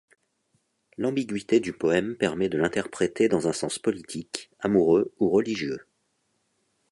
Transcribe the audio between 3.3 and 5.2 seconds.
un sens politique, amoureux